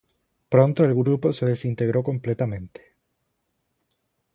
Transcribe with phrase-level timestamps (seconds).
[0.49, 2.93] Pronto el grupo se desintegró completamente.